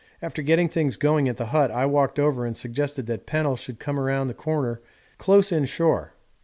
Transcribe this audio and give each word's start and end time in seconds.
After 0.19 0.41
getting 0.41 0.67
things 0.67 0.97
going 0.97 1.29
at 1.29 1.37
the 1.37 1.45
hut, 1.53 1.69
I 1.69 1.85
walked 1.85 2.17
over 2.17 2.43
and 2.43 2.57
suggested 2.57 3.05
that 3.05 3.27
Pennell 3.27 3.55
should 3.55 3.77
come 3.77 3.99
round 3.99 4.31
the 4.31 4.33
corner 4.33 4.81
close 5.19 5.51
in 5.51 5.65
shore. 5.65 6.15